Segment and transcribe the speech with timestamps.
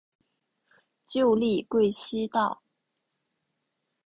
[1.05, 2.63] 旧隶贵西道。